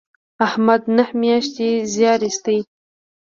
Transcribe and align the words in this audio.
احمد 0.47 0.81
نهه 0.97 1.11
میاشتې 1.21 1.69
زیار 1.93 2.19
ایست. 2.25 2.45